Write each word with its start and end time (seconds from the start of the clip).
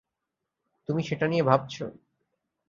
তুমি 0.89 1.01
সেটা 1.03 1.25
নিয়ে 1.27 1.43
ভাবছো? 1.43 1.85